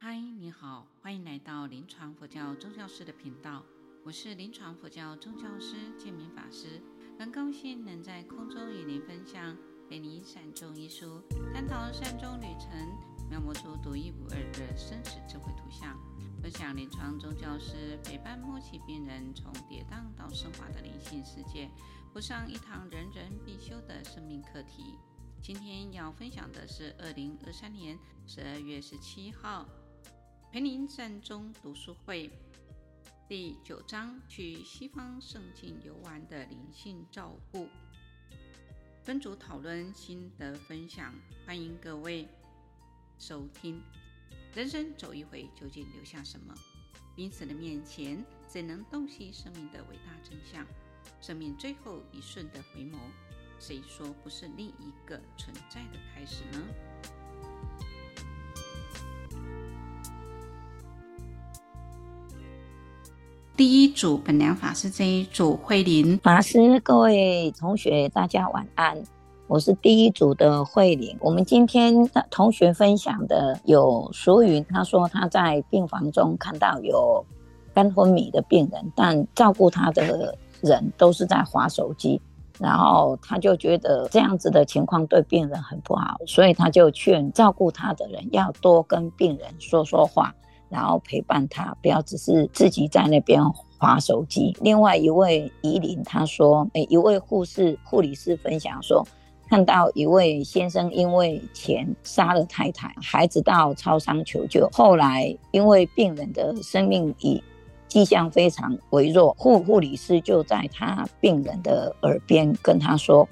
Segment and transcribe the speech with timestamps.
[0.00, 3.64] 嗨，你好，欢迎来到临床佛教宗教师的频道，
[4.04, 6.80] 我是临床佛教宗教师建明法师，
[7.18, 9.56] 很高兴能在空中与您分享
[9.88, 11.20] 《陪你善终》一书，
[11.52, 12.70] 探讨善终旅程，
[13.28, 15.98] 描摹出独一无二的生死智慧图像，
[16.40, 21.68] 分享临床宗教师陪伴末期病人从跌宕到升华的灵性世界，
[22.12, 24.94] 补上一堂人人必修的生命课题。
[25.42, 29.66] 今天要分享的是二零二三年十二月十七号。
[30.50, 32.30] 陪您善终读书会
[33.28, 37.68] 第九章：去西方圣境游玩的灵性照顾。
[39.02, 41.14] 分组讨论心得分享，
[41.44, 42.26] 欢迎各位
[43.18, 43.82] 收听。
[44.54, 46.54] 人生走一回，究竟留下什么？
[47.14, 50.66] 濒死的面前，怎能洞悉生命的伟大真相？
[51.20, 52.96] 生命最后一瞬的回眸，
[53.60, 56.87] 谁说不是另一个存在的开始呢？
[63.98, 68.96] 组本良法师这一组慧玲法师，各位同学，大家晚安。
[69.48, 71.16] 我是第一组的慧玲。
[71.20, 77.26] 我们今天的同学分享的有淑云，他说他在病房中看到有
[77.74, 82.20] 肝昏迷的病人，但照顾他的人都是在划手机，
[82.60, 90.32] 然后他就觉得这样子的情况对病人很不好，所以他就劝照顾他的人要多跟病人说说话。
[90.70, 93.42] 然后陪伴他，不要只是自己在那边
[93.78, 94.56] 滑手机。
[94.60, 99.06] 另外一位怡琳他说，诶，一位护士、护理师分享说，
[99.48, 107.42] 看到一位先生因为钱杀了太太，孩子到超商求救，后来因为病人的生命已
[107.86, 113.26] 迹象非常微弱，护护理师就在他病人的耳边跟他说，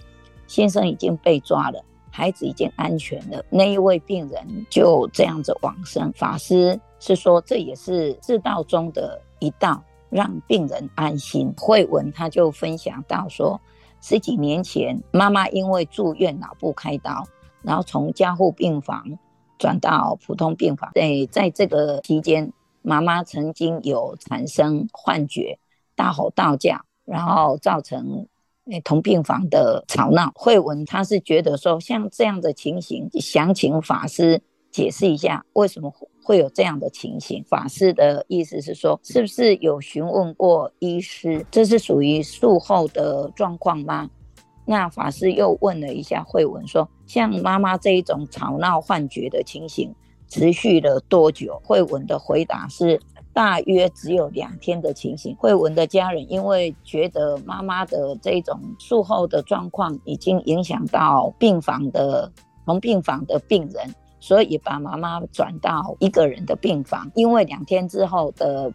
[0.47, 3.44] 先生已经被抓了，孩子已经安全了。
[3.50, 6.12] 那一位病人就这样子往生。
[6.12, 6.80] 法师。
[6.98, 11.52] 是说，这也是世道中的一道，让病人安心。
[11.56, 13.60] 慧文他就分享到说，
[14.00, 17.24] 十几年前妈妈因为住院脑部开刀，
[17.62, 19.05] 然后从加护病房
[19.58, 20.90] 转到普通病房。
[20.95, 22.52] 在在这个期间，
[22.83, 25.58] 妈妈曾经有产生幻觉、
[25.95, 28.27] 大吼大叫，然后造成
[28.84, 30.30] 同病房的吵闹。
[30.34, 34.40] 慧文他是觉得说，像这样的情形，想请法师
[34.77, 35.91] 解释一下为什么
[36.23, 37.42] 会有这样的情形？
[37.48, 41.47] 法师的意思是说，是不是有询问过医师？
[41.51, 44.11] 这是属于术后的状况吗？
[44.67, 49.95] 那法师又问了一下慧文，说，像妈妈这一种吵闹幻觉的情形，
[50.29, 51.58] 持续了多久？
[51.64, 53.01] 慧文的回答是，
[53.33, 55.35] 大约只有两天的情形。
[55.37, 62.31] 慧文的家人因为觉得妈妈的这种术后的状况已经影响到病房的
[62.67, 63.95] 同病房的病人。
[64.18, 68.72] 所以把妈妈转到一个人的病房，因为两天之后的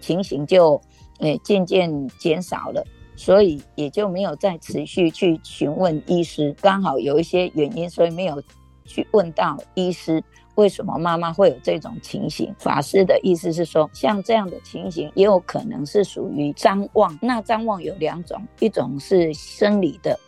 [0.00, 0.80] 情形就
[1.20, 2.84] 诶渐渐减少了，
[3.14, 6.54] 所以也就没有再持续去询问医师。
[6.60, 8.42] 刚好有一些原因，所以没有
[8.84, 10.22] 去问到医师
[10.54, 12.52] 为什么妈妈会有这种情形。
[12.58, 17.16] 法师的意思是说，像这样的情形也有可能是属于张望。
[17.20, 20.18] 那张望有两种，一种是生理的，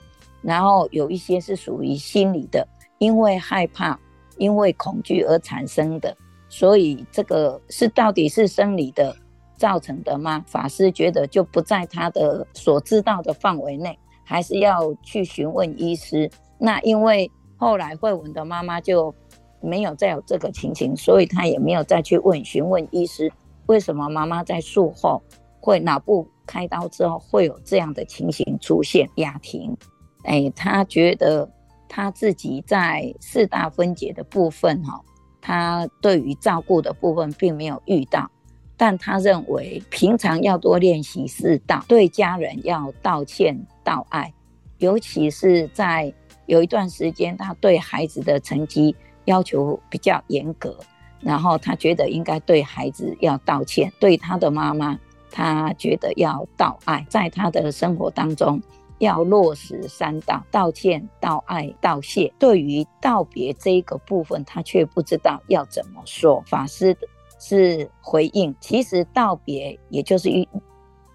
[0.43, 3.99] 然后有一些是属于心理的，因为害怕。
[4.41, 6.17] 因为恐惧而产生的，
[6.49, 9.15] 所以这个是到底是生理的
[9.59, 10.43] 造成的吗？
[10.49, 16.29] 法师觉得就不在他的所知道的范围内，还是要去询问医师。
[16.59, 19.15] 那因为后来慧文的妈妈就
[19.61, 23.31] 没有再有这个情形，所以他也没有再去问询问医师，
[23.67, 25.23] 为什么妈妈在术后
[25.61, 29.07] 会脑部开刀之后会有这样的情形出现？
[29.17, 29.77] 雅婷，
[30.25, 31.47] 哎，他觉得。
[31.93, 35.03] 他自己在四大分解的部分，哈，
[35.41, 38.31] 他对于照顾的部分并没有遇到，
[38.77, 44.33] 但他认为平常要多练习四道，对家人要道歉道爱，
[44.79, 46.15] 尤其是在
[46.47, 50.79] 有一段时间，他对孩子的成绩要求比较严格，
[51.21, 54.97] 然后他觉得应该对孩子要道歉，对他的妈妈，
[55.29, 58.63] 他觉得要道爱，在他的生活当中。
[59.01, 62.33] 要落实三道：道歉、道爱、道谢。
[62.39, 66.41] 对于道别这一个部分，他却不知道要怎么说。
[66.47, 66.97] 法师
[67.39, 70.49] 是回应，其实道别也就是一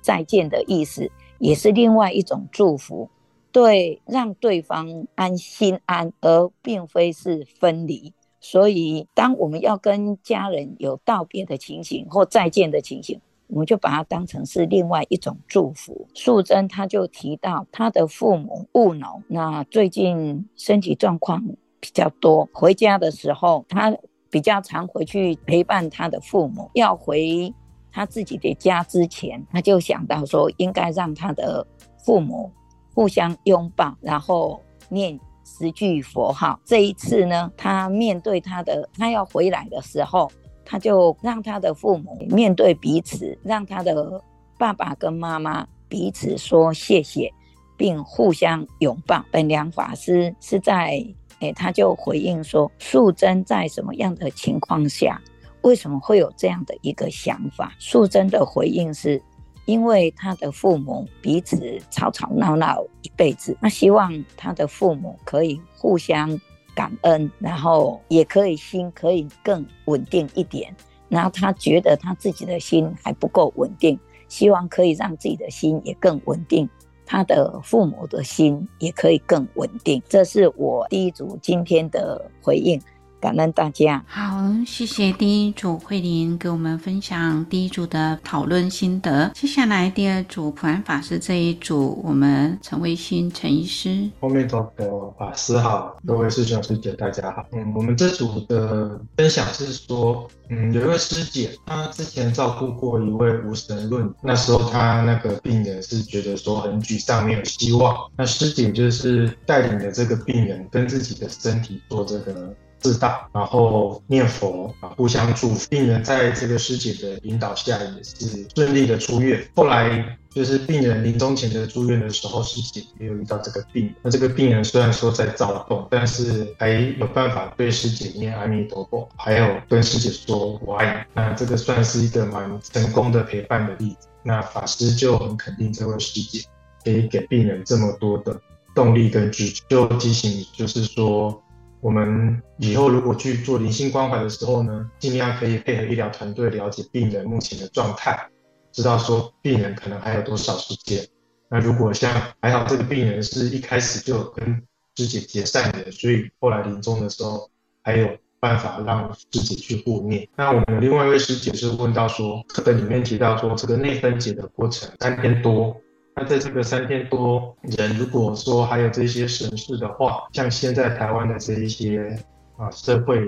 [0.01, 1.09] 再见的意思，
[1.39, 3.09] 也是另外一种祝福，
[3.51, 8.11] 对，让对方安心安，而并非是分离。
[8.39, 13.21] 所以，当我们要跟家人有道别的情形或再见的情形。
[13.47, 16.07] 我们就把它当成是另外一种祝福。
[16.13, 21.43] 素贞她就提到她的父母务农，那最近身体状况
[21.79, 23.95] 比较多，回家的时候她
[24.29, 26.69] 比较常回去陪伴她的父母。
[26.73, 27.53] 要回
[27.91, 31.65] 他自己的家之前，他就想到说，应该让他的
[32.03, 32.51] 父母
[32.93, 36.59] 互相拥抱，然后念十句佛号。
[36.65, 40.29] 这一次呢，他面对他的，他要回来的时候，
[40.65, 44.21] 他就让他的父母面对彼此，让他的
[44.57, 47.31] 爸爸跟妈妈彼此说谢谢，
[47.77, 49.23] 并互相拥抱。
[49.31, 51.01] 本良法师是在，
[51.39, 55.21] 诶，他就回应说：素贞在什么样的情况下，
[55.61, 57.71] 为什么会有这样的一个想法？
[57.79, 59.21] 素贞的回应是。
[59.67, 66.39] 因为他的父母彼此吵吵闹闹一辈子，那希望他的父母可以互相
[66.75, 70.75] 感恩，然后也可以心可以更稳定一点。
[71.07, 76.69] 然后他觉得他自己的心还不够稳定，希望可以让自己的心也更稳定，
[77.05, 80.01] 他的父母的心也可以更稳定。
[80.09, 82.81] 这是我第一组今天的回应。
[83.25, 84.05] 感恩大家。
[84.07, 84.23] 好，
[84.67, 89.31] 谢谢第一组慧玲给我们分享第一组的讨论心得。
[89.33, 94.07] 接下来第二组普安法师这一组，我们陈维新陈医师。
[94.19, 94.71] 后面的
[95.17, 97.43] 法师好，各位师兄师姐大家好。
[97.53, 107.95] 嗯，我们这组的分享是说，嗯，有一位师姐，她之前照顾过一位无神论，那时候她那个病人是觉得说很沮丧，没有希望。
[108.15, 112.53] 那师姐就是带领着这个病人跟自己的身体做这个。
[112.85, 115.67] 自大，然后念佛啊，互相祝福。
[115.71, 119.43] 病人在这个师姐的引导下，也是顺利的出院。
[119.55, 123.91] 后来就是病人临终前的住院的时候，师姐也有遇到这个病。
[124.03, 131.13] 那这个病人虽然说在躁动，但是还有办法对师姐念阿弥陀佛，还有跟师姐说我爱你。
[131.15, 134.07] 那这个算是一个蛮成功的陪伴的例子。
[134.21, 136.43] 那法师就很肯定这位师姐
[136.83, 138.39] 可以给病人这么多的
[138.75, 141.41] 动力跟支持，就提醒就是说。
[141.81, 148.27] 我们以后如果去做灵性关怀的时候呢，尽量可以配合医疗团队了解病人目前的状态，
[148.71, 151.05] 知道说病人可能还有多少时间。
[151.47, 152.11] 那如果像
[152.41, 154.63] 还好这个病人是一开始就跟
[154.95, 157.47] 师姐结善缘，所以后来临终的时候
[157.83, 160.27] 还有办法让师姐去护念。
[160.35, 165.79] 那我们另外一位师姐是问到说，课本里面提到说这个内分解的过程三天多。
[166.17, 172.17] 那在这个三千多人，如果说还有这些神事的话，像现在台湾的这一些
[172.57, 173.19] 啊社会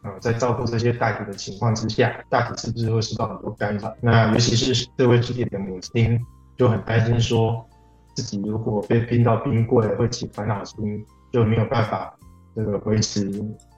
[0.00, 3.94] 啊，在照顾这些大体的情况之下，大体是不是会受到很多干扰？
[4.00, 6.18] 那尤其是这位师姐的母亲
[6.56, 7.68] 就很担心，说
[8.14, 12.18] 自己如果被冰到冰柜，会起烦恼心，就没有办法
[12.54, 13.30] 这个维持。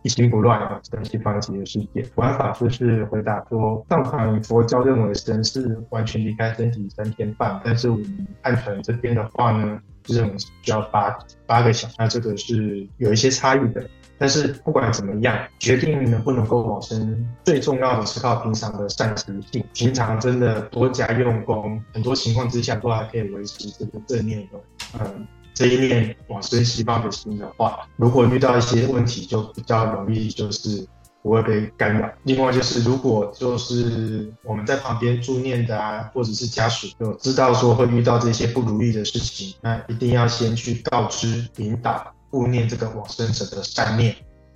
[0.02, 2.02] 一心不乱啊，神西方极乐世界。
[2.14, 11.16] 普安法师是回答说，藏传佛教认为神是完全离开身体三天半，但是我们汉传这边的话呢，是认为需要八
[11.46, 13.82] 八个小时，那这个是有一些差异的。
[14.18, 24.60] 但是不管怎么样，决定能不能够往生，最重要的是靠平常的善习性，平常真的多加用功，很多情况之下都还可以维持这个正念的，
[25.00, 25.26] 嗯。
[25.54, 30.84] 这一念往生西方的心的话，如果遇到一些问题，就比较容易就是
[31.22, 32.10] 不会被干扰。
[32.24, 44.14] 另外就是，如果就是我们在旁边助念的啊，或者是家属有知道说会遇到这些不如意的事情，那一定要先去告知、引导、护念这个往生者的善念，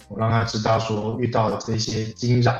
[0.08, 2.52] 我让他知道说遇到的这些惊扰，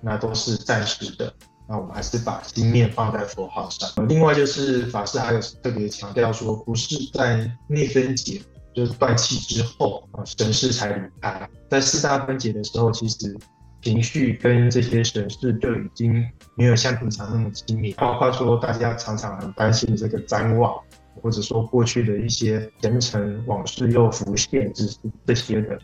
[0.00, 1.32] 那都是暂时的。
[1.70, 3.88] 那我们还是把心念放在佛号上。
[4.08, 8.42] 另外就是法师还有特别强调说，不是在内分解，
[8.74, 11.48] 就是断气之后啊，神识才离开。
[11.68, 13.38] 在四大分解的时候，其实
[13.82, 17.92] 情绪跟这些神识就已经没有像平常那么亲密。
[17.92, 20.74] 包括说大家常常很担心这个瞻望，
[21.22, 24.84] 或者说过去的一些前尘往事又浮现，这
[25.24, 25.78] 这些的，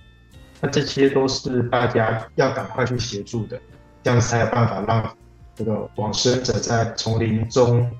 [0.60, 3.56] 那这些都是大家要赶快去协助的，
[4.02, 5.16] 这样才有办法让。
[5.56, 7.90] 这个往生者在从临终，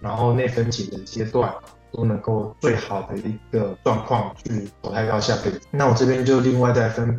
[0.00, 1.50] 然后内分解的阶段，
[1.90, 5.58] 都能够最好的一个状况去投胎到下辈子。
[5.70, 7.18] 那我这边就另外再分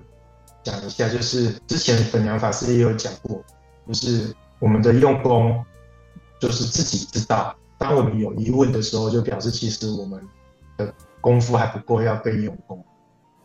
[0.63, 3.44] 享一下，就是之前本良法师也有讲过，
[3.88, 5.66] 就是我们的用功，
[6.39, 7.56] 就是自己知道。
[7.80, 10.22] 当我们有疑问的时候，就表示其实我们
[10.77, 12.86] 的功夫还不够，要更用功。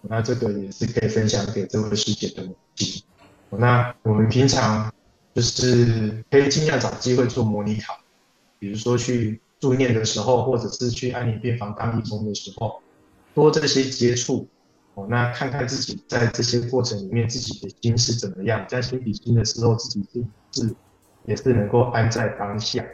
[0.02, 3.02] 那这个也是可以分享给这位师姐的母亲。
[3.48, 4.92] 那我们平常。
[5.34, 7.96] 就是可以尽量找机会做模拟考，
[8.58, 12.82] 比如说去住念的时候，或者是去安宁病房当义工的时候，
[13.34, 14.46] 多这些接触
[14.94, 20.24] 哦，那看看自己在这些过程里面自己的心是怎么样，在心比心的时候，自己是
[20.62, 20.74] 是
[21.24, 22.84] 也是能够安在当下，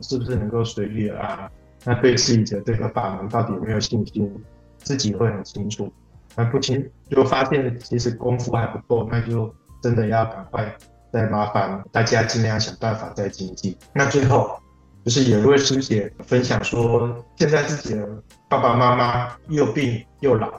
[0.00, 1.50] 是不是能够随遇而安？
[1.84, 4.30] 那对自己的这个法门到底有没有信心，
[4.78, 5.90] 自己会很清楚。
[6.34, 9.54] 那不清就发现其实功夫还不够，那就。
[9.82, 10.74] 真的要赶快
[11.16, 13.74] 再麻烦大家尽量想办法再经济。
[13.94, 14.60] 那最后
[15.02, 18.06] 就是有一位师姐分享说，现在自己的
[18.50, 20.50] 爸爸妈妈又病又老，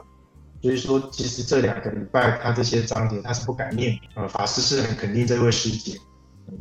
[0.63, 3.95] 所以说其实这两个礼拜他这些章节他是不敢念。
[4.15, 5.95] 呃，法师是很肯定这位师姐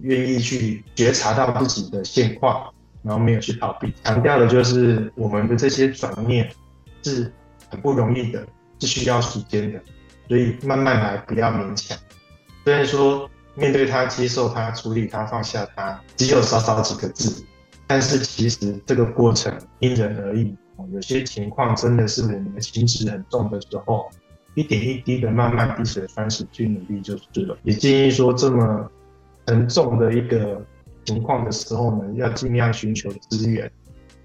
[0.02, 2.70] 愿意去觉察到自己的现况，
[3.02, 6.50] 然后没有去逃避，强调的就是我们的这些转念
[7.02, 7.32] 是
[7.70, 8.46] 很不容易的，
[8.78, 9.80] 是需要时间的。
[10.28, 11.96] 所以慢慢来，不要勉强。
[12.64, 17.44] 虽然说面对他、接受他、处理他、放下他，只有少少几个字，
[17.86, 20.54] 但是其实这个过程因人而异。
[20.92, 24.10] 有些情况真的是我们的情绪很重的时候，
[24.54, 27.56] 一点一滴的慢慢滴水穿石去努力就是了。
[27.62, 28.90] 也建议说，这么
[29.46, 30.62] 沉重的一个
[31.06, 33.72] 情况的时候呢，要尽量寻求资源，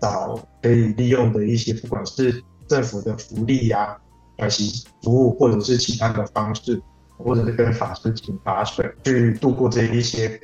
[0.02, 3.98] 找可以利用的一些，不管是政府的福利呀、啊。
[4.38, 6.82] 关系服务，或者是其他的方式，
[7.22, 10.40] 或者是跟法师请法水去度过这一些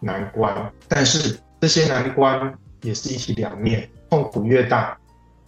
[0.00, 0.72] 难关。
[0.86, 4.96] 但是这些难关也是一体两面，痛苦越大，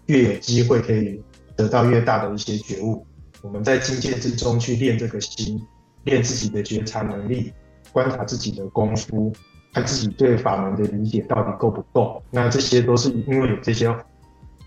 [0.07, 1.23] 越有机会可以
[1.57, 3.07] 得到越大的一些觉悟。
[3.43, 5.61] 我们在境界之中去练这个心，
[6.05, 7.53] 练自己的觉察能力，
[7.93, 9.33] 观察自己的功夫，
[9.73, 12.23] 看自己对法门的理解到底够不够。
[12.31, 13.95] 那这些都是因为有这些。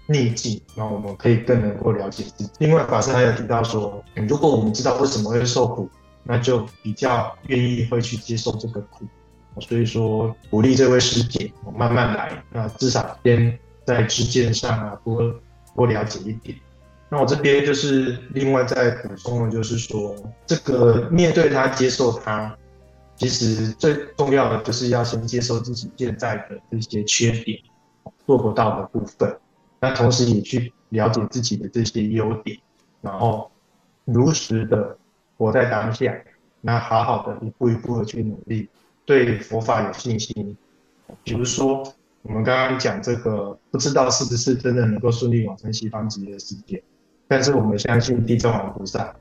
[0.07, 2.49] 逆境，然后我们可以更能够了解自己。
[2.59, 5.89] 另外，法师还有提到说，如果我们知道为什么会受苦，
[6.23, 9.05] 那就比较愿意会去接受这个苦。
[9.61, 15.33] 所以说，鼓励这位师姐慢慢来，那至少先在知见上啊多
[15.75, 16.57] 多了解一点。
[17.07, 20.15] 那我这边就是另外再补充的，就是说，
[20.47, 22.57] 这个面对他、接受他，
[23.15, 27.59] 其实最重要的就是要先接受自己现在的这些缺点，
[28.25, 29.37] 做不到的部分。
[29.83, 32.57] 那同时也去了解自己的这些优点，
[33.01, 33.51] 然后
[34.05, 34.97] 如实的
[35.37, 36.15] 活在当下，
[36.61, 38.69] 那好好的一步一步的去努力，
[39.03, 40.55] 对佛法有信心。
[41.21, 41.83] 比如说
[42.21, 46.81] 我们刚刚讲这个，不知道是不是真的能够顺利往生西方极乐世界，
[47.27, 49.13] 但是我们相信地藏王菩萨，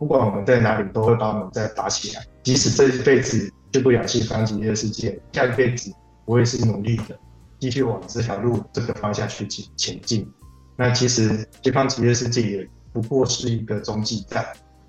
[0.00, 2.26] 不管我们在哪里，都会把我们再拔起来。
[2.42, 5.92] 即使这一辈子去不了西方极乐世界，下一辈子
[6.24, 7.16] 我也是努力的。
[7.64, 10.30] 继续往这条路这个方向去前前进，
[10.76, 14.44] 那其实西方极乐世界也不过是一个中继站，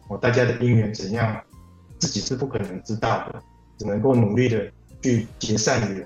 [0.09, 1.41] 哦，大家的因缘怎样，
[1.99, 3.41] 自己是不可能知道的，
[3.77, 4.69] 只能够努力的
[5.01, 6.05] 去结善缘，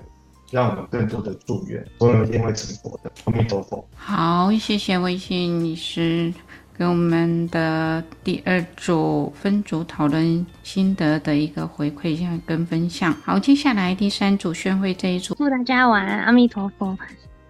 [0.52, 3.10] 让我们更多的助缘，总有一天会成佛的。
[3.24, 3.84] 阿弥陀佛。
[3.96, 6.32] 好，谢谢微信女士。
[6.80, 13.12] 给我们的第二组分组讨论心得的一个回馈跟分享。
[13.22, 16.96] 好，接下来第三组宣会这一组，祝大家晚安，阿弥陀佛。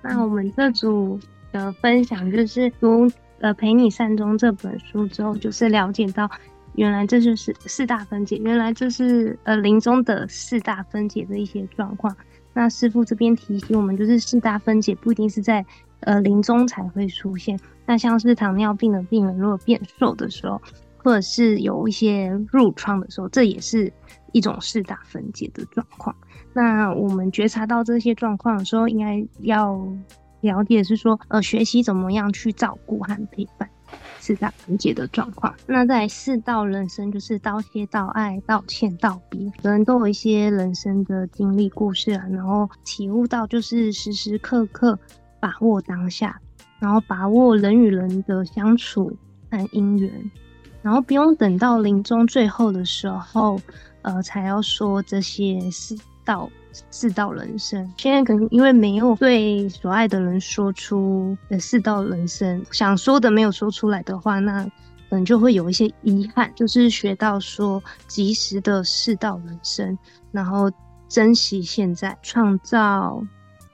[0.02, 1.16] 那我们这组
[1.52, 3.08] 的分享就是读
[3.38, 6.28] 呃《陪你善终》这本书之后，就是了解到
[6.74, 12.16] 原来这就是四大分解，原来这是呃临终的四大分解的一些状况。
[12.52, 15.64] 那师父这边提醒我们，就是四大分解不一定是在
[16.00, 17.58] 呃临终才会出现。
[17.86, 20.60] 那像是糖尿病的病人，如果变瘦的时候，
[20.98, 23.92] 或者是有一些褥疮的时候，这也是
[24.32, 26.14] 一种四大分解的状况。
[26.52, 29.80] 那我们觉察到这些状况的时候，应该要
[30.40, 33.68] 了解是说，呃，学习怎么样去照顾和陪伴
[34.18, 35.54] 四大分解的状况。
[35.66, 44.98] 那在四道人生，就是道谢、道爱、道歉、道别，可能都有一些人生的经历故事啊，然后体悟到就是时时刻刻
[45.40, 46.38] 把握当下。
[46.78, 49.14] 然后把握人与人的相处
[49.50, 50.30] 和姻缘，
[50.80, 53.60] 然后不用等到临终最后的时候，
[54.00, 55.94] 呃，才要说这些世
[56.24, 56.50] 道
[56.90, 57.86] 世道人生。
[57.98, 64.70] 现在可能因为没有对所爱的人说出的世道人生，想说的没有说出来的话，那可
[65.10, 66.50] 能就会有一些遗憾。
[66.54, 69.98] 就是学到说及时的世道人生，
[70.32, 70.72] 然后
[71.10, 73.22] 珍惜现在，创造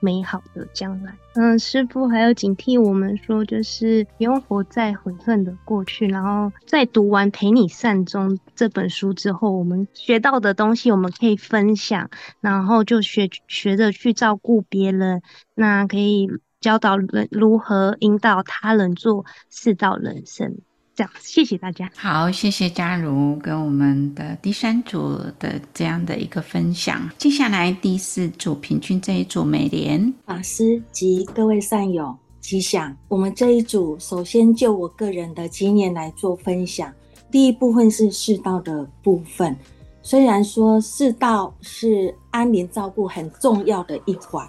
[0.00, 1.14] 美好的将来。
[1.38, 6.06] 嗯，师傅还要警惕我们说，就是不用活在悔恨的过去。
[6.08, 12.08] 然后在读完《陪你善终》这本书之后，我们学到的东西我们可以分享，
[12.40, 15.20] 然后就学学着去照顾别人，
[15.54, 20.56] 那可以教导人如何引导他人做四道人生。
[20.96, 21.90] 这样，谢谢大家。
[21.94, 27.06] 好，谢谢嘉如跟我们的第三组的这样的一个分享。
[27.18, 32.96] 接下来第四组平均这一组美莲法师及各位善友吉祥。
[33.08, 36.90] 我们这一组首先就我个人的经验来做分享。
[37.30, 39.54] 第一部分是世道的部分，
[40.00, 44.48] 虽然说世道是安宁照顾很重要的一环，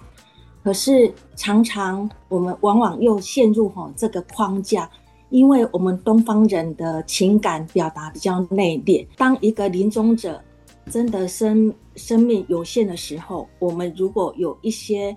[0.64, 4.88] 可是常常我们往往又陷入吼这个框架。
[5.30, 10.42] 因为我们东方人的情感表达比较内敛，当一个临终者
[10.90, 15.14] 真的生生命有限的时候，我们如果有一些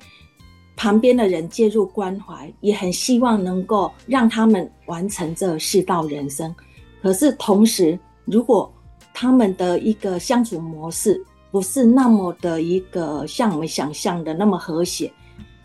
[0.76, 6.54] 旁边的人介入关怀，也很希望能够让他们完成这世道人生。
[7.02, 8.72] 可是同时，如果
[9.14, 15.12] 他们的一个相处模式不是那么的一个像我们想象的那么和谐，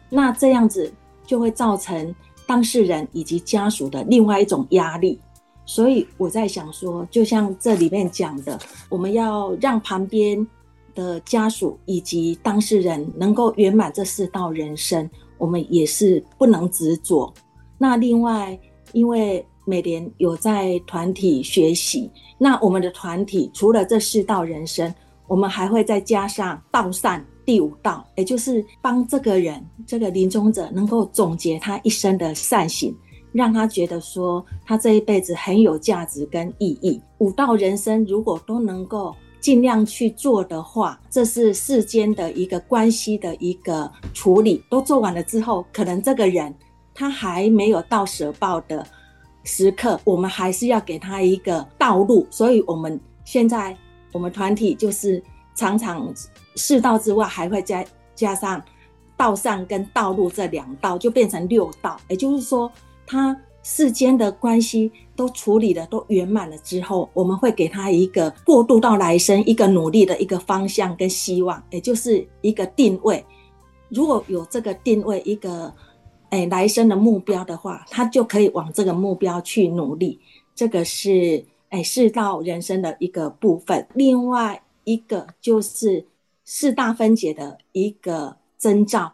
[0.09, 0.93] 那这样子
[1.25, 2.15] 就会造成
[2.47, 5.19] 当事人以及家属的另外一种压力。
[5.65, 10.47] 所以我在想说，就像这里面讲的，我们要让旁边
[10.95, 17.33] 的家属以及当事人能够圆满这四道人生，我们也是不能执着。
[17.77, 18.57] 那另外，
[18.93, 24.95] 因为美莲有在团体学习，那我们的团体除了这四道人生，
[25.27, 32.95] 我们还会再加上道善第五道，也就是帮这个人这个临终者能够总结他一生的善行。
[33.33, 36.99] 让他觉得说他这一辈子很有价值跟意义。
[37.19, 44.65] 五道人生如果都能够尽量去做的话，这是世间的一个关系的一个处理。
[44.71, 46.55] 都做完了之后，可能这个人
[46.95, 48.87] 他还没有到舍报的
[49.45, 52.27] 时刻，我们还是要给他一个道路。
[52.31, 53.77] 所以，我们现在
[54.13, 55.23] 我们团体就是
[55.55, 56.11] 常常
[56.57, 57.85] 四道之外，还会加
[58.15, 58.61] 加上
[59.17, 61.97] 道善跟道路这两道，就变成六道。
[62.09, 62.71] 也就是说。
[63.09, 73.25] 他世间的关系都处理的都圆满了之后，我们会给他一个过渡到来生一个努力的一个方向跟希望，也就是一个定位。
[73.89, 75.73] 如果有这个定位，一个
[76.31, 80.19] 哎来生的目标的话，他就可以往这个目标去努力。
[80.53, 83.87] 这个是哎四道人生的一个部分。
[83.95, 86.05] 另外一个就是
[86.47, 89.13] 四大分解的一个征兆。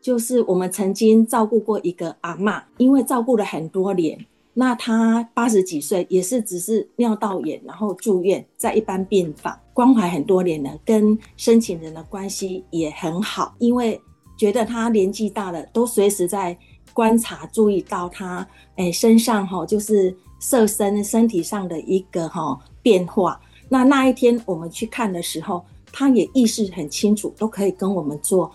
[0.00, 4.18] 就是我们曾经照顾过一个阿嬷，因为照顾了很多年，
[4.54, 14.00] 那她八十几岁，也是只是尿道炎，然后住院在一般病房关怀很多年了，跟申请人的关系也很好，因为
[14.36, 16.58] 觉得她年纪大了，都随时在
[16.92, 23.40] 观察、注意到她哎身上哈，就是色身身体上的一个哈变化。
[23.68, 28.50] 那那一天我们去看的时候，他也意识很清楚，都可以跟我们做。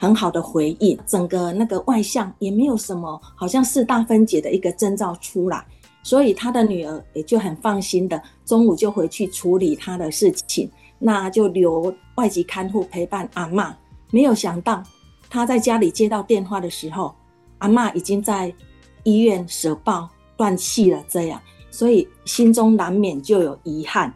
[0.00, 5.66] 很好的回应，整个那个外向也没有什么，好像四大分解的一个征兆出来，
[6.04, 10.70] 所以他的女儿也就很放心的，中午就回去处理他的事情，
[11.00, 13.74] 那就留外籍看护陪伴阿嬷。
[14.12, 14.80] 没有想到
[15.28, 17.12] 他在家里接到电话的时候，
[17.58, 18.54] 阿嬷已经在
[19.02, 24.14] 医院舍报断气了，这样，所以心中难免就有遗憾，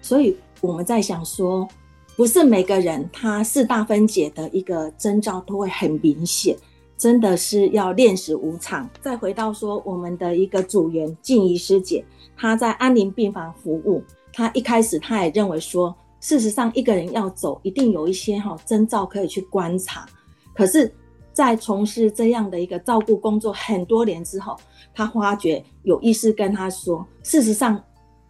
[0.00, 1.68] 所以我们在想说。
[2.14, 6.54] 不是每个人他四大分解的一个征兆都会很明显，
[6.98, 8.88] 真的是要练死无常。
[9.00, 12.04] 再回到说我们的一个组员静怡师姐，
[12.36, 20.06] 她在安宁病房服务，她一开始她也认为说，事实上一个人要走，一定有一些哈征兆可以去观察。
[20.54, 20.94] 可是，
[21.32, 24.54] 在从事这样的一个照顾工作很多年之后，
[24.94, 27.82] 她发觉有医师跟她说，事实上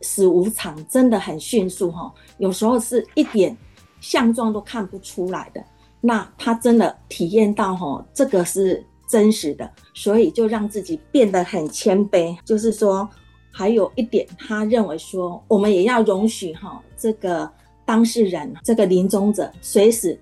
[0.02, 3.54] 死无常，真的很迅速哈，有时候是一点。
[4.02, 5.64] 相状都看不出来的，
[6.02, 12.36] 那他真的体验到吼，这个是真实的，所以就让自己变得很谦卑。
[12.44, 13.08] 就是说，
[13.50, 17.48] 还有一点，他认为说，我们也要容许哈，这个
[17.84, 20.18] 当事人，这个临终者，随时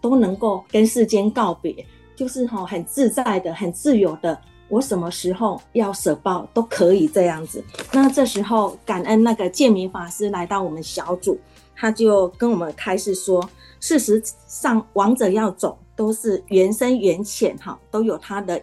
[0.00, 1.74] 都能够跟世间告别，
[2.14, 7.64] 就是哈，很自在的、很自由的，我什么时候要舍报都可以这样子。
[7.92, 11.38] 那这时候，感恩那个建明法师来到我们小组。
[11.82, 18.62] 他就跟我们开示说，事实上，亡者要走都是缘深缘浅，哈，都有他的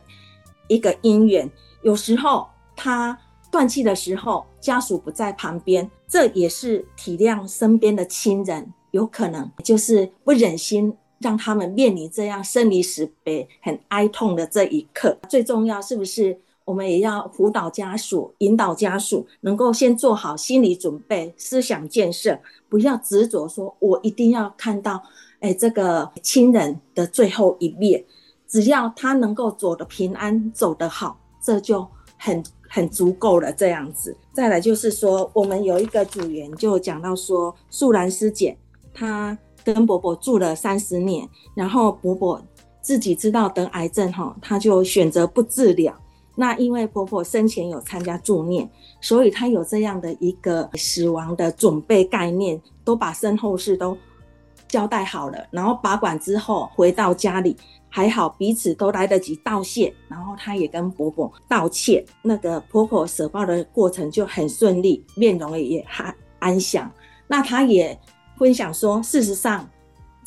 [0.70, 1.52] 一个因缘。
[1.82, 3.20] 有时候他
[3.52, 15.18] 断气的时候，家属不在旁边，这也是体谅身边的亲人，有可能就是不忍心让他们面临这样生离死别、很哀痛的这一刻。
[15.28, 16.40] 最重要是不是？
[16.70, 22.38] 我们也要辅导家属，引导家属，能够先做好心理准备、思想建设，
[22.70, 25.02] 不要执着说，我一定要看到，
[25.40, 28.06] 哎，这个亲人的最后一面。
[28.48, 31.88] 只要他能够走得平安、走得好，这就
[32.20, 33.52] 很很足够了。
[33.52, 38.56] 这样子，再来就是说，我们有一个组员就讲到说，素兰师姐
[38.94, 42.40] 她跟伯伯住了三十年，然后伯伯
[42.80, 46.00] 自己知道得癌症哈，他就选择不治疗。
[46.40, 48.70] 那因为婆婆生前有参加助念，
[49.02, 53.98] 所以她有这样的一个死亡的准备概念，都把身后事都
[54.66, 55.46] 交代好了。
[55.52, 57.58] 然后拔管之后回到家里，
[57.90, 66.90] 还好彼此都来得及道谢，然后她也跟婆婆道歉，那个婆婆舍报的过程就很顺利，面容也还安详。
[67.28, 68.00] 那她也
[68.38, 69.70] 分享说，事实上，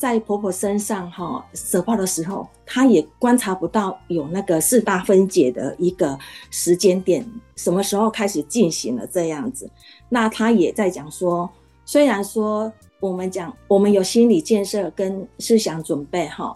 [0.03, 6.19] 在婆婆身上哈舍报的时候，她也观察不到有那个四大分解的一个
[6.51, 9.71] 时间点，什么时候开始进行了这样子。
[10.09, 11.49] 那她也在讲说，
[11.85, 16.53] 虽然说我们讲我们有心理建设跟思想准备哈，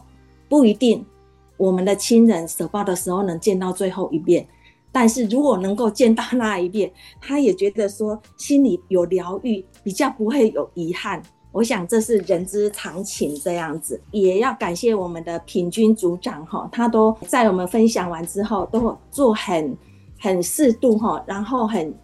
[0.49, 1.07] 不一定
[1.57, 4.45] 我们的亲人舍报的时候能见到最后一面。
[4.91, 11.23] 但是如果能够见到那一面，他也觉得说心里有疗愈，比较不会有遗憾。
[11.57, 19.75] 我想这是人之常情，这样子也要感谢我们的平均组长哈，他都在我们分享完之后都做很
[20.21, 21.95] 很适度哈，然后很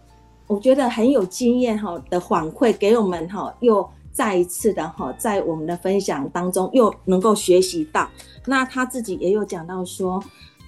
[0.47, 8.09] 我觉得很有经验哈的反馈给我们哈，又再一次的哈在我们的分享当中又能够学习到。
[8.47, 10.19] 那他自己也有讲到说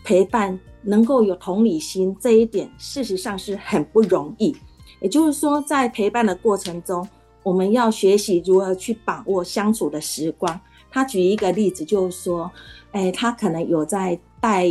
[0.03, 0.59] 陪伴。
[0.87, 4.55] 能够有同理心这一点，事实上是很不容易。
[5.01, 7.09] 也就是说，在陪伴的过程中，
[7.45, 10.59] 我们要学习如何去把握相处的时光。
[10.89, 12.51] 他举一个例子，就是说，
[12.91, 14.65] 哎，他可能有在带，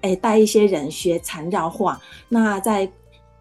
[0.00, 2.00] 哎，带一些人学缠绕画。
[2.28, 2.90] 那在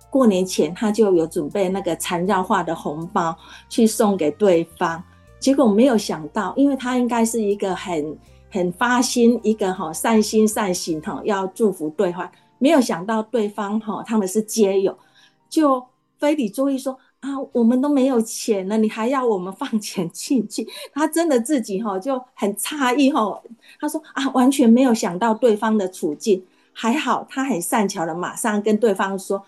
[0.10, 3.34] 过年前，他就有准备那个缠绕画的红包
[3.70, 5.02] 去送给对方。
[5.40, 8.18] 结果没有想到，因为他应该是一个很。
[8.54, 14.96] 很发心一个哈善心善行哈，要祝福对方，没有想到对方哈他们是街友，
[15.50, 15.84] 就
[16.20, 20.68] 非礼注意说啊，我们都没有钱了，你还要我们放钱进去？
[20.94, 23.42] 他真的自己哈就很诧异哈，
[23.80, 29.42] 他说啊，完全没有想到对方的处境，还好他很善巧的马上跟对方说，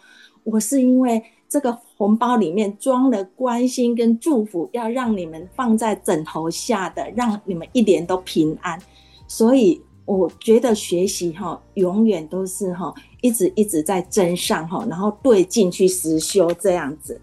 [0.45, 8.81] 我是因为这个红包里面装了关心跟祝福，要让你们放在枕头下的，让你们一年都平安。
[9.27, 17.19] 所以我觉得学习哈，永远都是哈，一直一直在增上哈，然后对镜去实修这样子。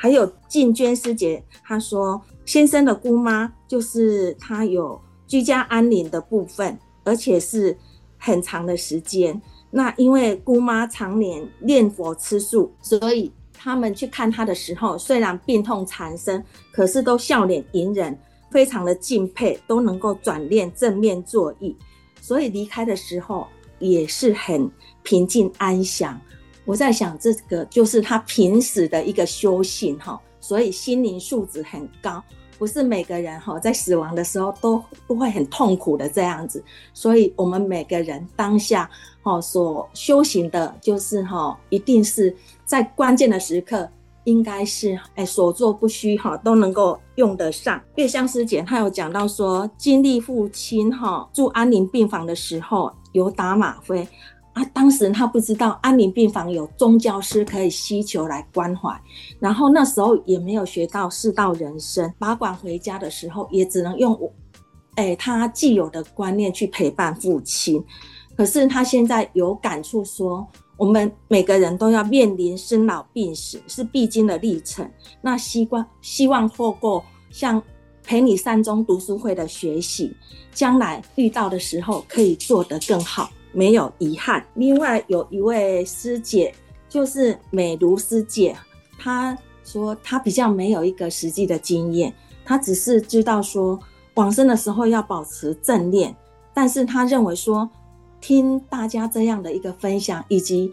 [0.00, 7.76] 还有静娟师姐她说，先生的姑妈就是她有居家安宁的部分，而且是
[8.16, 9.38] 很长的时间。
[9.70, 18.18] 那因为姑妈常年念佛吃素，所以他们去看她的时候，虽然病痛缠身，可是都笑脸迎人。
[18.50, 21.76] 非常的敬佩，都能够转念正面作意，
[22.20, 23.46] 所以离开的时候
[23.78, 24.68] 也是很
[25.04, 26.20] 平静安详。
[26.70, 32.22] 我在想，这个就是他平时的一个修行哈，所以心灵素质很高，
[32.60, 36.62] 不是每个人哈在死亡的时候都不会很痛苦的这样子。
[36.94, 38.88] 所以我们每个人当下
[39.20, 42.32] 哈所修行的，就是哈一定是
[42.64, 43.90] 在关键的时刻。
[44.24, 47.82] 应该是哎，所作不虚哈，都能够用得上。
[47.96, 54.06] 月香师姐她有讲到说，经历父亲哈住安宁病房的时候有打吗啡
[54.52, 59.00] 啊，当时他不知道安宁病房有宗教师可以需求来关怀，
[59.38, 64.32] 然后那时候也没有学到世道人生，拔管回家的时候也只能用我
[64.96, 67.84] 哎他既有的观念去陪伴父亲，
[68.36, 70.46] 可是他现在有感触说。
[70.76, 74.90] 我们每个人都要面临生老病死，是必经的历程。
[75.20, 77.62] 那希望希望透过像
[78.02, 80.16] 陪你三中读书会的学习，
[80.54, 84.44] 将来遇到的时候可以做得更好，没有遗憾。
[84.54, 86.54] 另外有一位师姐，
[86.88, 88.56] 就是美如师姐，
[88.98, 92.12] 她说她比较没有一个实际的经验，
[92.44, 93.78] 她只是知道说
[94.14, 96.14] 往生的时候要保持正念，
[96.52, 97.68] 但是她认为说。
[98.22, 100.70] 听大家这样的一个分享以及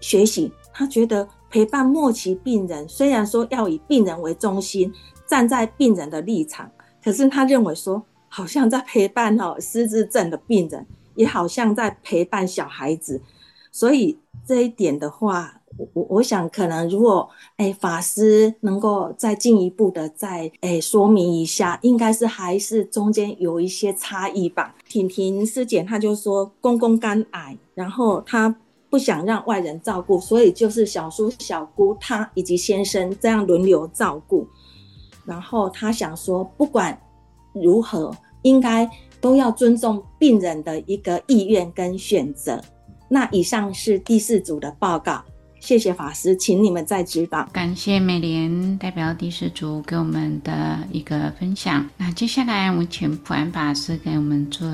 [0.00, 4.90] 学习，她觉得陪伴末期病人，虽然说要以病人为中心，
[5.26, 6.70] 站在病人的立场，
[7.04, 13.20] 可是她认为说，好像在陪伴哦失智症的病人，也好像在陪伴小孩子，
[13.70, 15.56] 所以这一点的话。
[15.94, 24.74] 我我想，可能如果哎、法师能够再进一步的再哎、说明一下，应该是还是中间有一些差异吧。
[24.86, 28.54] 婷婷师姐她就说公公肝癌，然后她
[28.90, 34.46] 不想让外人照顾，所以就是小叔小姑她以及先生这样轮流照顾。
[35.24, 37.00] 然后她想说，不管
[37.54, 42.60] 如何，应该都要尊重病人的一个意愿跟选择。
[43.08, 45.22] 那以上是第四组的报告。
[45.60, 47.46] 谢谢法师，请你们再指导。
[47.52, 51.86] 感谢美莲代表第四组给我们的一个分享。
[51.98, 54.66] 那接下来我们请普安法师给我们做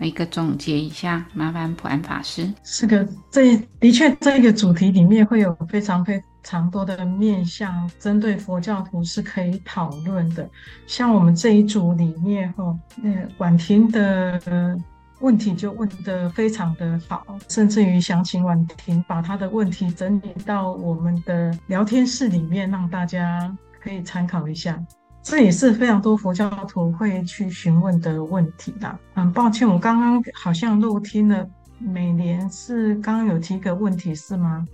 [0.00, 2.48] 一个总结一下，麻烦普安法师。
[2.62, 10.48] 是个，这的确这个主题里面会有非常非常多的面向，针对佛教徒是可以讨论的。
[10.86, 14.78] 像我们这一组里面哈，那婉婷的。
[15.20, 24.80] 问题就问得非常的好，甚至于想请婉婷把她的问题整理到我们的聊天室里面，让大家可以参考一下。
[25.20, 28.96] 这也是非常多佛教徒会去询问的问题啦。
[29.12, 31.44] 很抱歉，我刚刚好像漏听了，
[31.80, 34.64] 美莲是刚刚有提个问题是吗？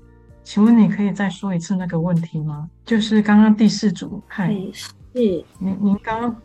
[0.44, 2.68] 请问你可以再说一次那个问题吗？
[2.84, 6.36] 就是刚刚第四组，嗨，是您您刚刚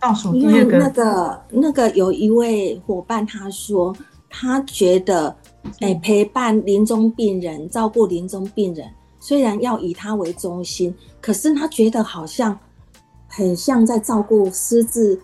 [0.00, 3.96] 倒数第二个，那个那个有一位伙伴他说，
[4.28, 5.34] 他觉得，
[5.80, 12.58] 哎、欸，陪伴临终病人，照顾临终病人，虽然要以他为中心，可是他觉得好像
[13.28, 15.18] 很像在照顾失智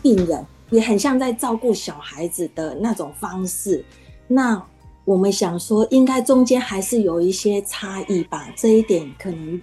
[0.00, 3.84] 病人，也很像在照顾小孩子的那种方式。
[4.26, 4.60] 那
[5.04, 8.46] 我们想说，应该中间还是有一些差异吧？
[8.56, 9.60] 这一点可能，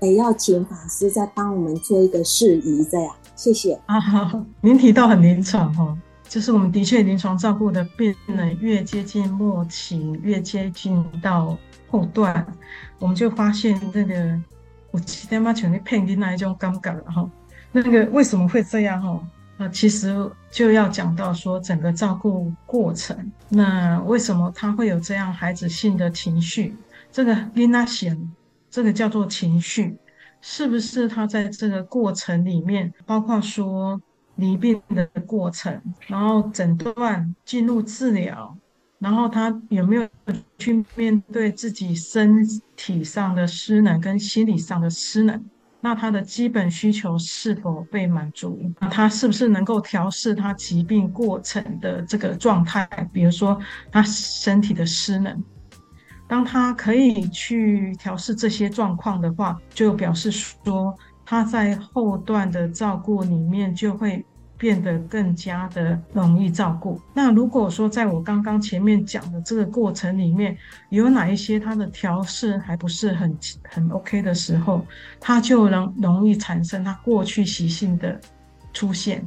[0.00, 3.14] 也要请法师再帮我们做一个释疑，这样。
[3.34, 3.98] 谢谢啊。
[4.00, 5.96] 哈，您提到很临床哈，
[6.28, 11.56] 就是我们的确临床照顾的病人越接近末期，越接近到
[11.88, 12.46] 后段，
[12.98, 14.38] 我们就发现这个
[14.90, 17.30] 我今天嘛全力骗你那一种尴尬了哈。
[17.70, 19.20] 那个为什么会这样哈？
[19.62, 20.12] 那其实
[20.50, 23.16] 就要讲到说整个照顾过程，
[23.48, 26.74] 那为什么他会有这样孩子性的情绪？
[27.12, 28.32] 这个囡仔型，
[28.68, 29.96] 这个叫做情绪，
[30.40, 34.02] 是不是他在这个过程里面，包括说
[34.34, 38.58] 离病的过程，然后诊断、进入治疗，
[38.98, 40.08] 然后他有没有
[40.58, 42.44] 去面对自己身
[42.74, 45.40] 体上的失能跟心理上的失能？
[45.84, 48.72] 那他的基本需求是否被满足？
[48.80, 52.86] 那他是不是能够调试他疾病过程的这个状态？
[53.12, 55.42] 比如说他身体的失能，
[56.28, 64.24] 当他可以去调试这些状况的话，就表示说他在后段的照顾里面就会。
[64.62, 67.00] 变得更加的容易照顾。
[67.12, 70.56] 那如果说在我刚刚前面讲的这个过程里面，
[70.90, 73.36] 有哪一些它的调试还不是很
[73.68, 74.86] 很 OK 的时候，
[75.18, 78.20] 它就能容易产生它过去习性的
[78.72, 79.26] 出现。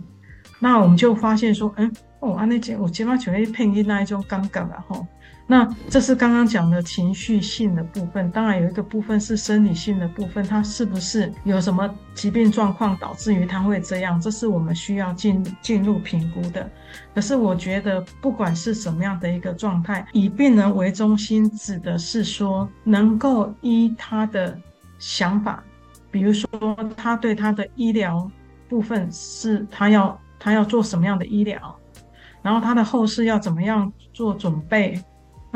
[0.57, 5.05] 那我们就发现说，嗯，哦，安那姐，我今晚就会配音那一种尴尬了哈。
[5.47, 14.19] 那这是刚刚讲的情绪性的部分，当然有一个部分是生理性的部分，它是不是有什么疾病状况导致于他会这样？
[14.19, 16.67] 这是我们需要进进入评估的。
[17.13, 24.57] 可是我觉得，不管是什么样的一个状态，以病人为中心，指的是说能够依他的
[24.97, 25.63] 想法，
[26.09, 26.49] 比如说
[26.97, 28.27] 他对他的医疗
[28.67, 31.79] 部分是他要他要做什么样的医疗，
[32.41, 34.99] 然后他的后事要怎么样做准备。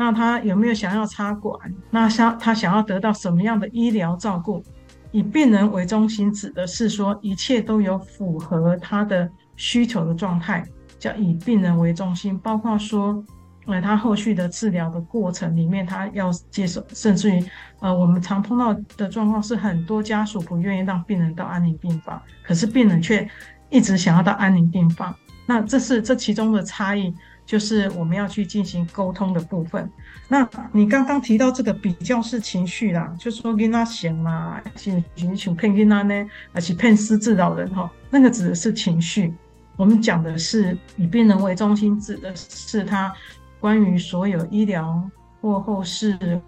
[0.00, 1.54] 那他有没有想要插管？
[1.90, 4.64] 那想他想要得到什么样的医疗照顾？
[5.12, 10.64] 以病人为中心，指的是说一切都有符合他的需求的状态，
[10.98, 12.38] 叫以病人为中心。
[12.38, 13.22] 包括说，
[13.66, 17.44] 呃，他后续的治疗的过程里面，他要接受，甚至于，
[17.80, 23.28] 呃，我们常碰到的状况是，很多家属不愿意让病人到安宁病房，可是病人却
[23.68, 25.14] 一直想要到安宁病房。
[25.44, 27.14] 那这是这其中的差异。
[27.50, 29.90] 就是我们要去进行沟通的部分。
[30.28, 36.14] 那你刚刚提到这个比较是情绪啦，就说跟他行啦，去寻求骗跟他呢，
[36.52, 39.34] 而且骗失智老人哈，那个指的是情绪。
[39.76, 43.12] 我们讲的是以病人为中心，指的是他
[43.58, 45.02] 关于所有医疗
[45.40, 46.40] 或后事，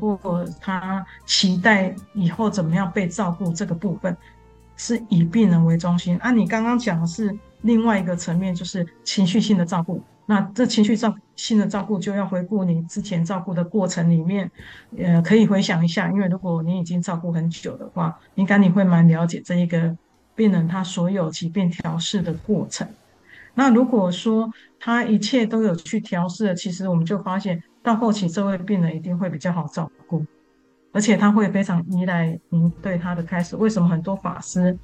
[0.00, 0.18] 或
[0.58, 4.16] 他期待以后怎么样被照顾这个部分，
[4.78, 6.16] 是以病人为中心。
[6.20, 10.02] 啊，你刚刚讲的是另外一个层面，就是情绪性的照顾。
[10.26, 14.50] 那这情绪照性的照顾就要回顾你之前照顾的过程里面，
[14.98, 19.96] 呃，可以回想一下，因为如果你已经照顾很久的话，应该你会蛮了解这一个
[20.34, 22.86] 病人他所有疾病调试的过程。
[23.54, 30.24] 那如果说他一切都有去调适，其实我们就发现到后期这位病人一定会比较好照顾，
[30.96, 33.54] 而且他会非常依赖您对他的开始。
[33.54, 34.74] 为什么很多法师？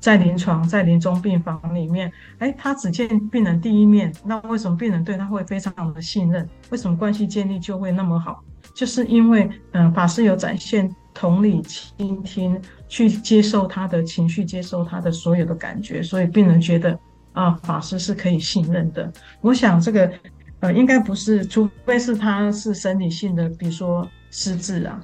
[0.00, 6.48] 在临床，在临终病房里面，哎，他只见病人第一面，那为什么病人对他会非常的信任？
[6.70, 8.42] 为什么关系建立就会那么好？
[8.74, 16.98] 就是因为，嗯、法师有展现同理、倾听，去接受他的情绪，接受他的所有的感觉，所以病人觉得
[17.32, 19.12] 啊，法师是可以信任的。
[19.40, 20.10] 我想这个，
[20.58, 25.00] 呃，应该不是，除非是他是生理性的，比如说失智啊。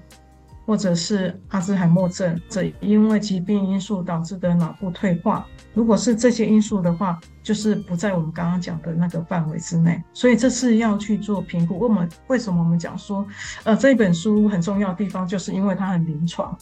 [0.66, 10.02] 或者是阿兹海默症，这因为疾病因素导致的脑部退化，如果是这些因素的话，就是不在我们刚刚讲的那个范围之内。
[10.12, 11.78] 所以这次要去做评估。
[11.78, 13.24] 我们为什么我们讲说，
[13.62, 16.58] 呃，这一本书很重要的地方，就是因为它很临床，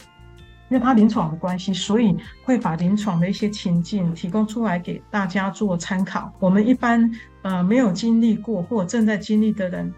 [0.69, 6.31] 因为它临床的关系，所以会把临床的一些情境提供出来给大家做参考。
[6.39, 9.91] 我们一般呃没有经历过或正在经历的人。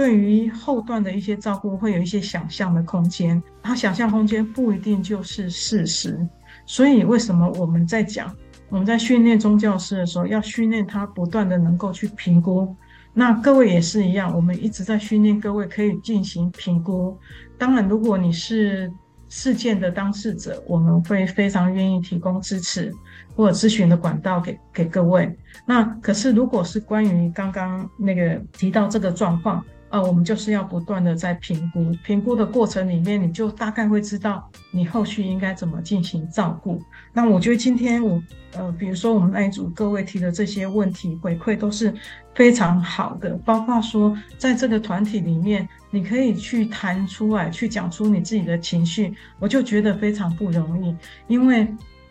[0.00, 3.40] 对于后段的一些照顾，会有一些想象的空间。
[3.62, 6.26] 他想象空间不一定就是事实，
[6.64, 8.34] 所以为什么我们在讲
[8.70, 12.74] 我们在训练宗教师的时候，要训练他不断的能够去评估。
[13.12, 17.14] 那各位也是一样，我们一直在训练各位可以进行评估。
[17.58, 18.90] 当然，如果你是
[19.28, 22.90] 事件的当事者，我们会非常愿意提供支持
[23.36, 25.30] 或者咨询的管道给给各位。
[25.66, 36.80] 那可是，如果是关于刚刚那个提到这个状况，呃，我们就是要不断的在评估，评估的过程里面，你就大概会知道你后续应该怎么进行照顾。
[37.12, 38.22] 那我觉得今天我，
[38.52, 41.92] 呃，比如说我们那一组各位提的这些问题回馈都是
[42.36, 50.96] 非常好的，包括说在这个团体里面，你可以去谈出来，去讲出你自己的情绪，我就觉得非常不容易。
[51.26, 51.66] 因为，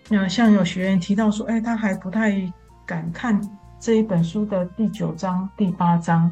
[0.09, 2.41] 呃，像有学员提到说，哎，他还不太
[2.85, 3.39] 敢看
[3.79, 6.29] 这一本书的第九章、第八章。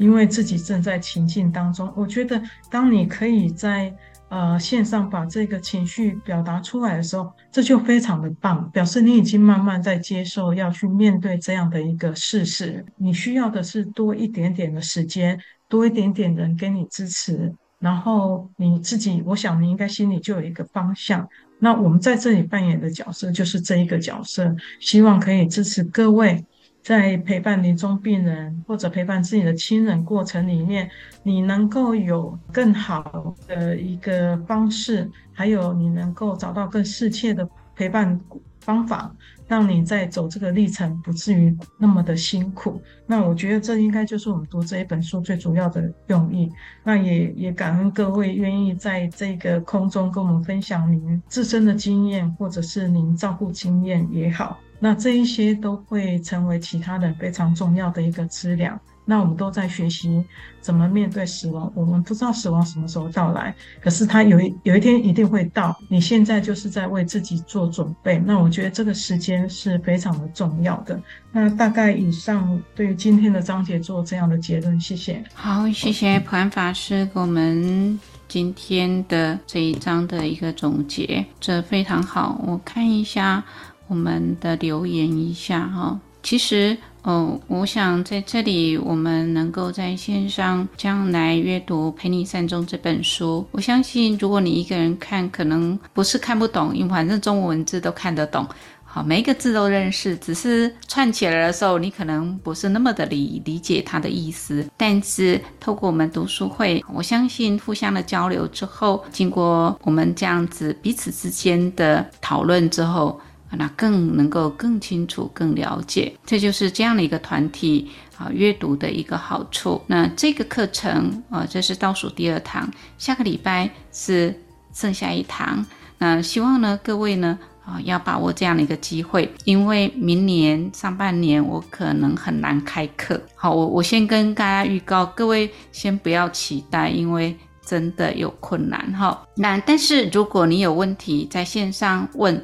[0.00, 3.94] 因为自己正在情境当中，我觉得当你可以在
[4.30, 12.82] 呃线上把这个情绪表达出来的时候，这就非常的棒，表示你已经慢慢在接受要去面对这样的一个事实。
[12.96, 21.28] 你需要的是多一点点的时间，多一点点人给你支持，然后你自己，我想你应该心里就有一个方向。
[21.58, 26.42] 那我们在这里扮演的角色就是这一个角色，希望可以支持各位。
[26.82, 30.90] 在陪伴临终病人或者陪伴自己的亲人过程里面，
[31.22, 38.18] 你能够有更好的一个方式，还有你能够找到更适切的陪伴
[38.60, 39.14] 方法，
[39.46, 42.80] 让你在走这个历程不至于那么的辛苦。
[43.06, 46.50] 那我觉得这应该就是我们读这一本书最主要的用意。
[46.82, 54.58] 那也也感恩各位愿意在这个空中跟我们分享您自身的经验，或者是您照顾经验也好。
[54.80, 58.76] 那这一些都会成为其他人非常重要的一个资料。
[59.02, 60.24] 那我们都在学习
[60.60, 61.72] 怎么面对死亡。
[61.74, 65.76] 我们不知道死亡什么时候到来，可是它有一有一天一定会到。
[65.88, 68.18] 你现在就是在为自己做准备。
[68.18, 71.00] 那我觉得这个时间是非常的重要的。
[71.32, 74.80] 那大概以上对于今天的章节做这样的结论。
[74.80, 75.20] 谢谢。
[75.34, 82.40] 好，谢谢普安法师给我们今天的这一章的一个总结，这非常好。
[82.46, 83.42] 我看一下。
[83.90, 98.46] 我们的留言一下哈，其实哦，我想在这里我们能够在线上将来阅读《陪你善终》这本书，我相信如果你一个人看，可能不是看不懂，因为反正中文文字都看得懂，
[98.84, 104.64] 好，每一个字都认识，只是串起来的时候，你可能不是那么的理理解它的意思。
[104.76, 113.20] 但是透过我们读书会，我相信互相的交流之后，经过我们这样子彼此之间的讨论之后。
[113.58, 119.82] 那更能够更清楚、更了解，这就是这样的一个团体啊阅读的一个好处。
[119.88, 124.34] 那这个课程啊，这是倒数第二堂，下个礼拜是
[124.72, 125.66] 剩下一堂。
[125.98, 133.20] 那希望呢，各位呢啊要把握这样的一个机会，因为明年上半年我可能很难开课。
[133.34, 137.36] 好，我我先跟大家预告，各位先不要期待，因为
[137.66, 139.26] 真的有困难哈。
[139.34, 142.40] 那但是如果你有问题，在线上问。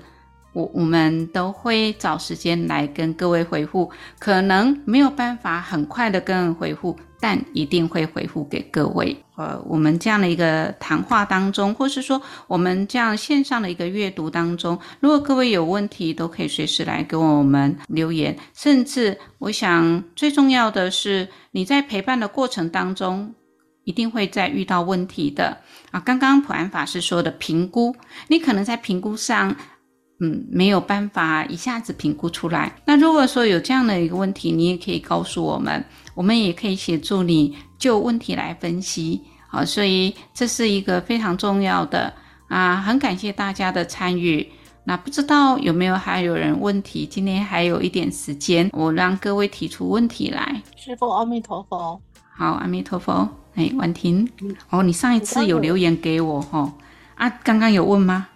[0.56, 9.14] 我我们都会找时间来跟各位回复，可能没有办法很快的跟人回复，但一定会回复给各位。
[9.36, 18.34] 呃，我们这样的一个谈话当中，或是说我们这样线上的一个阅读当中，如果各位有问题，都可以随时来给我们留言。
[18.54, 23.34] 甚至我想最重要的是，你在陪伴的过程当中，
[23.84, 25.58] 一定会再遇到问题的
[25.90, 26.00] 啊。
[26.00, 27.94] 刚刚普安法师说的评估，
[28.28, 29.54] 你可能在评估上。
[30.18, 32.74] 嗯，没有办法一下子评估出来。
[32.86, 39.22] 那如果说有这样的一个问题，你也可以告诉我们，我们也可以协助你就问题来分析。
[39.48, 42.12] 好，所以这是一个非常重要的
[42.48, 44.50] 啊，很感谢大家的参与。
[44.84, 47.04] 那不知道有没有还有人问题？
[47.04, 50.62] 今天还有一点时间，我让各位提出问题来。
[50.76, 52.00] 师父，阿弥陀佛。
[52.34, 53.28] 好，阿弥陀佛。
[53.56, 54.28] 哎，婉婷，
[54.70, 56.72] 哦，你上一次有留言给我哈？
[57.16, 58.28] 啊，刚刚有问吗？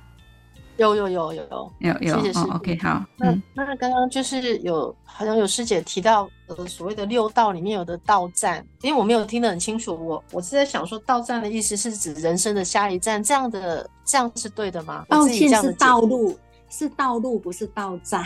[0.81, 2.51] 有有有有有有有，谢谢师姐。
[2.53, 3.05] OK，好。
[3.19, 15.05] 那那刚刚就是有好像有师姐提到呃所谓的六道里面有的道站，因为我没有听得很清楚，我我是在想说道站的意思是指人生的下一站，这样的这样是对的吗？
[15.07, 16.35] 道歉是道路。
[16.71, 18.25] 是道路，不是道站，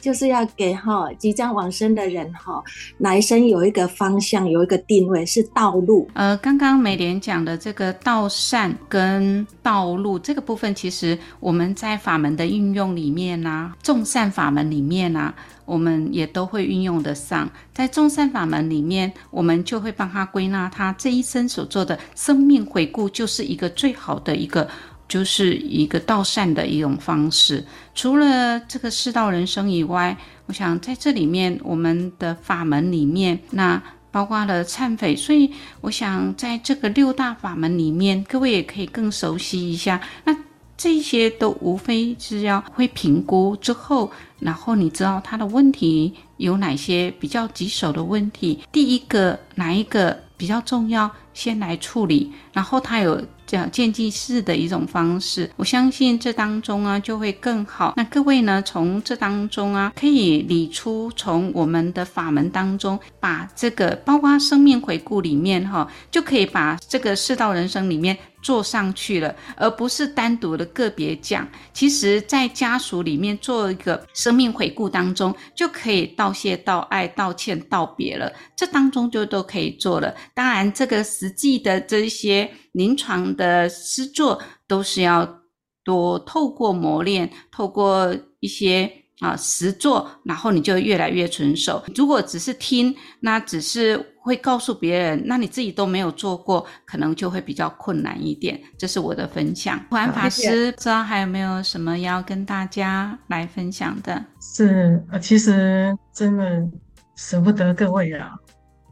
[0.00, 2.62] 就是要给哈即将往生的人哈
[2.98, 6.08] 来生有一个方向，有一个定位，是道路。
[6.14, 15.34] 呃，刚刚美莲讲的这个道善跟道路这个部分，其实我们在法门的运用里面呢、众善法门里面呢、
[15.64, 17.50] 我们也都会运用得上。
[17.74, 24.68] 在众善法门里面，我们就会帮他归纳他这一生所做的生命回顾，就是一个最好的一个。
[25.10, 27.62] 就是一个道善的一种方式。
[27.96, 33.82] 除了这个世道人生以外，我想在这里面，我们的法门里面，那
[34.12, 35.50] 包括了忏悔，所以
[35.80, 40.00] 我想在这个六大法门里面，各位也可以更熟悉一下。
[40.24, 40.36] 那
[40.76, 53.20] 这些都无非是要会评估之后，然后你知道他的问题有哪些比较棘手的问题，第一个哪一个比较重要，先来处理，然后他有。
[53.50, 57.94] 叫渐进式的一种方式，我相信这当中啊就会更好。
[57.96, 68.16] 那各位呢，从这当中啊可以理出从我们的法门当中，把这个包括生命回顾里面哈，就可以把这个世道人生里面。
[68.42, 71.48] 做上去了，而不是单独的个别讲。
[71.72, 78.32] 其实，在家属里面做一个生命回顾当中，就可以道谢、道爱、道歉、道别了。
[78.56, 80.14] 这当中就都可以做了。
[80.34, 85.40] 当然，这个实际的这些临床的诗作，都是要
[85.84, 88.99] 多透过磨练，透过一些。
[89.20, 91.82] 啊，实做，然后你就越来越纯熟。
[91.94, 98.58] 如果只是听，那只是会告诉别人，那你自己都没有做过，可能就会比较困难一点。
[98.78, 99.78] 这是我的分享。
[99.90, 104.24] 普安法师，不知道还有没有什么要跟大家来分享的？
[104.40, 106.66] 是，呃，其实真的
[107.14, 108.32] 舍不得各位啊，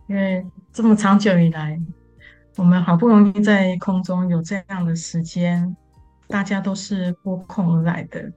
[0.08, 1.80] 因为这么长久以来，
[2.56, 5.74] 我们好不容易在空中有这样的时间，
[6.28, 8.30] 大家都是拨空而来的。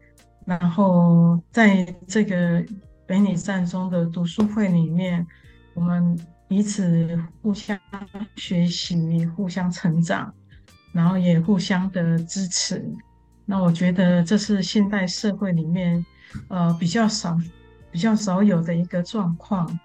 [0.45, 2.63] 然后在这个
[3.07, 5.25] 陪你善终的读书会里面，
[5.73, 6.17] 我们
[6.47, 7.79] 彼此互相
[8.35, 10.33] 学习、互相成长，
[10.91, 12.83] 然后也互相的支持。
[13.45, 16.05] 那我觉得这是现代社会里面
[16.47, 17.37] 呃比较少、
[17.91, 19.79] 比较少有的一个状况。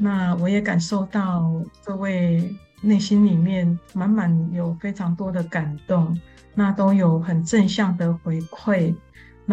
[0.00, 1.52] 那我也感受到
[1.84, 6.16] 各位内心里面满满有非常多的感动，
[6.54, 8.94] 那都有很正向的回馈。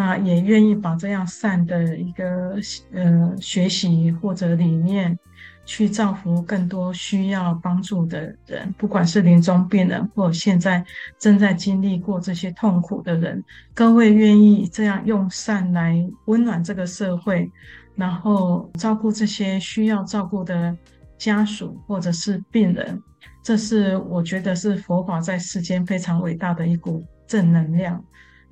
[0.00, 2.56] 那也愿意把这样善的一个
[2.90, 5.18] 呃学习或者理念，
[5.66, 10.82] 去造福更多需要帮助的人，不管是临终病人，或现在
[11.18, 13.44] 正在经历过这些痛苦的人，
[13.74, 17.52] 各位愿意这样用善来温暖这个社会，
[17.94, 20.74] 然后照顾这些需要照顾的
[21.18, 22.98] 家属或者是病人，
[23.44, 28.02] 这是我觉得是佛法在世间非常伟大的一股正能量。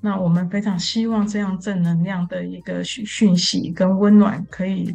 [0.01, 4.94] 那我们非常希望这样正能量的一个讯讯息跟温暖，可以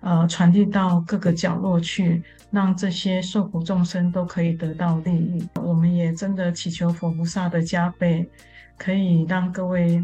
[0.00, 5.48] 呃传递到各个角落去，让这些受苦众生都可以得到利益。
[5.54, 8.28] 我们也真的祈求佛菩萨的加倍，
[8.76, 10.02] 可以让各位。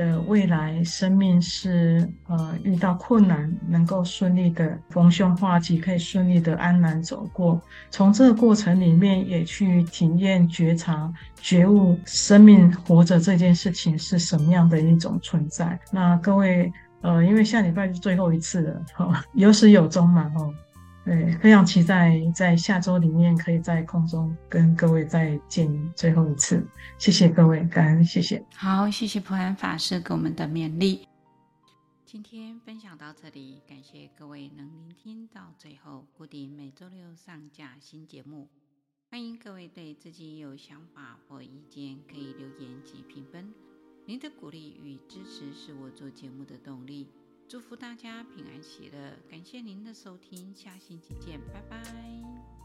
[0.00, 7.60] 的未来生命是呃遇到困难能够顺利的逢凶化吉，可以顺利的安然走过。
[7.90, 15.78] 从这个过程里面也去体验觉察觉悟生命活着这件事情是什么样的一种存在。
[15.92, 16.72] 那各位
[17.02, 20.48] 呃，因为下礼拜是最后一次了，哈，有始有终嘛，哈。
[21.10, 26.64] 对，非常期待在下周里面可以在空中跟各位再见最后一次，
[26.98, 28.40] 谢谢各位，感恩，谢谢。
[28.54, 31.04] 好，谢谢普安法师给我们的勉励。
[32.06, 36.06] 今天分享到这里，感谢各位能聆听到最后。
[36.16, 38.46] 固定每周六上架新节目，
[39.10, 43.52] 欢迎各位对自己有想法或意见可以留言及评分。
[44.06, 47.08] 您的鼓励与支持是我做节目的动力。
[47.50, 52.59] 祝福大家平安喜乐，感谢您的收听，下星期见，拜拜。